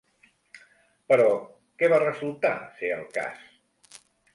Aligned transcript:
Però, 1.13 1.29
què 1.83 1.93
va 1.95 2.03
resultar 2.07 2.57
ser 2.81 2.95
el 3.01 3.09
cas? 3.21 3.99